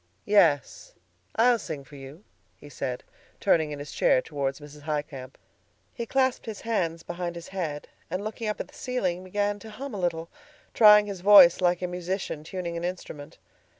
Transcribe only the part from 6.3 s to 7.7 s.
his hands behind his